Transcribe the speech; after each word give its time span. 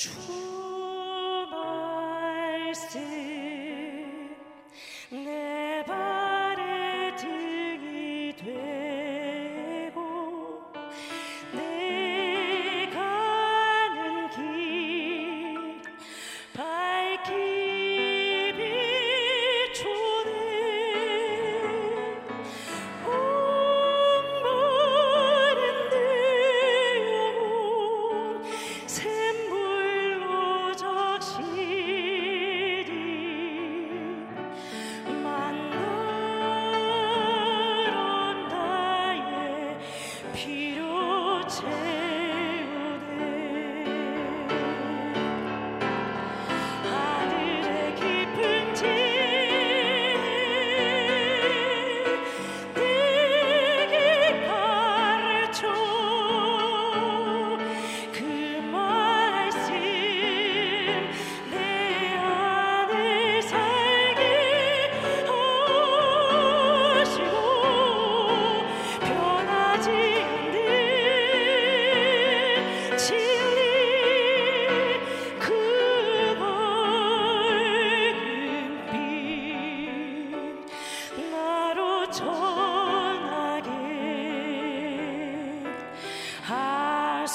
True 0.00 1.46
my 1.50 2.72
still. 2.72 3.19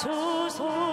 소소 0.01 0.84